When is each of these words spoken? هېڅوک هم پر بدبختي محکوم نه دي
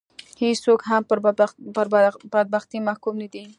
هېڅوک 0.41 0.79
هم 0.89 1.01
پر 1.09 1.17
بدبختي 2.45 2.79
محکوم 2.87 3.15
نه 3.21 3.27
دي 3.33 3.43